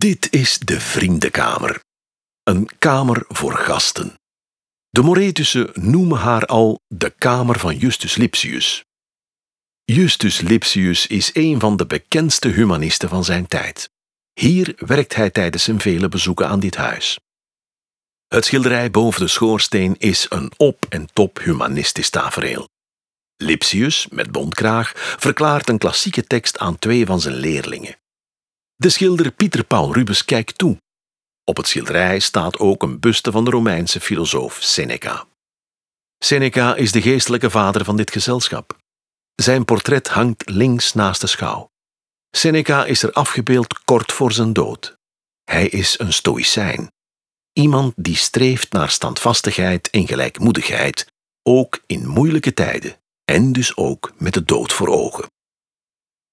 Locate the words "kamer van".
7.10-7.76